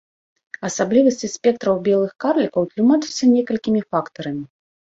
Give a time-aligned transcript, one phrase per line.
[0.69, 4.43] Асаблівасці спектраў белых карлікаў тлумачацца некалькімі фактарамі.